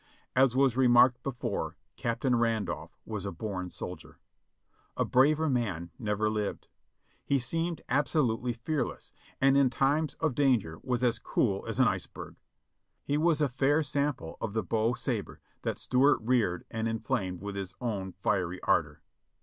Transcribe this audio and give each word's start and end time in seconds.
As 0.35 0.55
was 0.55 0.75
remarked 0.75 1.21
before. 1.21 1.77
Captain 1.95 2.35
Randolph 2.35 2.97
was 3.05 3.23
a 3.23 3.31
born 3.31 3.69
soldier. 3.69 4.17
A 4.97 5.05
braver 5.05 5.47
man 5.47 5.91
never 5.99 6.27
lived. 6.27 6.67
He 7.23 7.37
seemed 7.37 7.81
absolutely 7.87 8.51
fearless, 8.51 9.13
and 9.39 9.55
in 9.55 9.69
times 9.69 10.15
of 10.15 10.33
danger 10.33 10.79
was 10.81 11.03
as 11.03 11.19
cool 11.19 11.67
as 11.67 11.79
an 11.79 11.87
iceberg. 11.87 12.37
He 13.03 13.15
was 13.19 13.41
a 13.41 13.47
fair 13.47 13.83
sample 13.83 14.37
of 14.41 14.53
the 14.53 14.63
"beau 14.63 14.95
sabre" 14.95 15.39
that 15.61 15.77
Stuart 15.77 16.17
reared 16.23 16.65
and 16.71 16.87
inflamed 16.87 17.39
with 17.43 17.55
his 17.55 17.75
own 17.79 18.13
fiery 18.13 18.59
ardor. 18.63 19.03